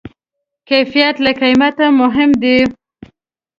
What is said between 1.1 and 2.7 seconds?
له قیمته مهم دی.